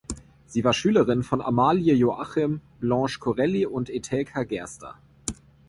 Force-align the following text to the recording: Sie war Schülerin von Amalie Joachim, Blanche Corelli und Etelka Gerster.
Sie 0.47 0.63
war 0.63 0.73
Schülerin 0.73 1.21
von 1.21 1.43
Amalie 1.43 1.93
Joachim, 1.93 2.61
Blanche 2.79 3.19
Corelli 3.19 3.67
und 3.67 3.91
Etelka 3.91 4.41
Gerster. 4.45 4.97